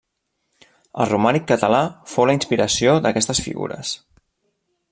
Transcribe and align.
El 1.03 1.07
romànic 1.09 1.45
català 1.51 1.83
fou 2.13 2.29
la 2.31 2.35
inspiració 2.39 2.99
d'aquestes 3.07 3.47
figures. 3.49 3.97